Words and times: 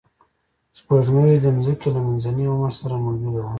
سپوږمۍ 0.77 1.35
د 1.41 1.45
ځمکې 1.57 1.89
له 1.95 1.99
منځني 2.07 2.45
عمر 2.53 2.71
سره 2.79 2.93
موجوده 3.05 3.39
وه 3.43 3.49